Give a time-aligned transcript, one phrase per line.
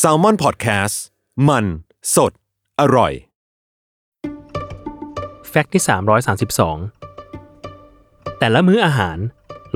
[0.00, 0.96] s a l ม o n PODCAST
[1.48, 1.64] มัน
[2.14, 2.32] สด
[2.80, 3.12] อร่อย
[5.48, 5.82] แฟกต์ที่
[7.30, 9.18] 332 แต่ละมื้ออาหาร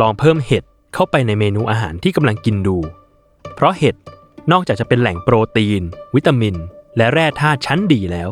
[0.01, 2.77] ลองเพิ่มเห็ดเข้าไปในเมนูอาหารที่กำลังกินดู
[3.55, 3.97] เพราะเห็ด
[4.53, 5.83] นอกจากจะเป็นแหล่งโปรตีน
[6.15, 6.55] วิตามิน
[6.97, 8.31] และแร่ธาตุชั้นดีแล้ว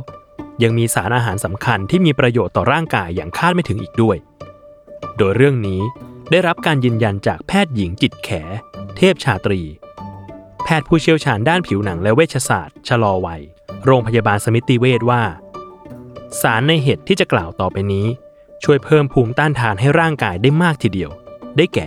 [0.63, 4.17] ยังมีสารอาหารสำคัญที่มีประโยชน์ต่อร่างกายอย่างคาดไม่ถึงอีกด้วย
[5.17, 5.81] โดยเรื่องนี้
[6.31, 8.29] ได้รับการยืนยันจากแพทย์หญิงจิตแข
[8.97, 9.61] เทพชาตรี
[10.65, 13.43] แพทย์ผู้เชี่ยวชาญด้านผิวหนังและเวชศาสตร์ ชะลอวัย
[13.85, 15.23] โรงพยาบาลสมิติเวชว่า
[16.41, 18.07] สารในเห็ดที่จะกล่าวต่อไปนี้
[18.65, 21.11] ช่วยเพิ่มภูมิต้านทานให้ร่างกายได้มากทีเดียว
[21.57, 21.87] ได้แก่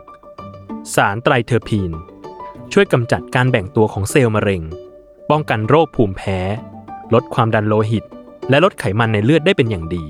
[0.00, 0.94] 1.
[0.94, 1.90] สารไตรเทอร์พีน
[2.72, 4.62] ช่วยกำจัดการแบ่งตัวของเซลล์มะเร็ง
[5.30, 6.38] ป้องกันโรคภูมิแพ้
[7.14, 8.04] ลดความดันโลหิต
[8.50, 10.04] และลดไขมันในเลือดได้เป็นอย่างดี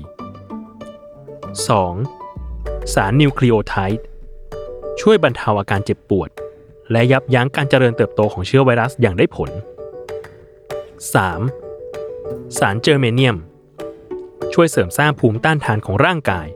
[2.05, 2.93] 2.
[2.93, 4.05] สารนิวคลีโอไทด์
[5.01, 6.29] ช่วยบรรเทาอาการเจ็บปวด
[6.91, 9.49] และยับยั้งการเจริญเติบโตของเชื้อไวรัสอย่างได้ผล
[11.43, 12.57] 3.
[12.57, 13.37] สารเจอร์เมเนียม
[14.53, 16.47] ช่วยเสริมสร้างภูมิต้านทานของร่างกาย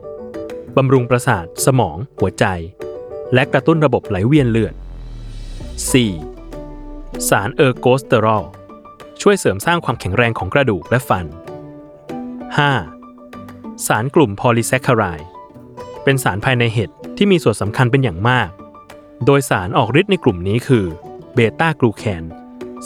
[0.76, 2.44] บำรุงประสาท สมอง หัวใจ
[3.34, 4.74] และกระตุ้นระบบไหลเวียนเลือด
[6.40, 7.28] 4.
[7.28, 8.44] สารเออร์โกสเตอรอล
[9.20, 11.26] ช่วยเสริมสร้างความแข็งแรงของกระดูกและฟัน
[12.76, 13.86] 5.
[13.86, 15.20] สารกลุ่มพอลิแซ็กคาไรด์
[16.04, 18.48] เป็นสารภายในเห็ดที่มีส่วนสำคัญเป็นอย่างมาก
[19.26, 20.86] โดยสารออกฤทธิ์ในกลุ่มนี้คือ
[21.34, 22.24] เบต้ากลูแคน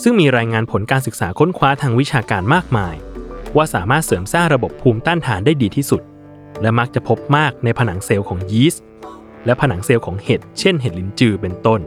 [0.03, 2.95] ซึ่งมีรายงานผลการศึกษาค้นคว้าทางวิชาการมากมาย
[3.57, 6.03] ว่าสามารถเสริมสร้างระบบภูมิต้านทานได้ดีที่สุด
[6.63, 8.85] และมักจะพบมากในผนังเซลล์ของยีสต์
[9.47, 11.81] และผนังเซลล์ของเห็ดเช่นเห็ดหลินจือเป็นต้น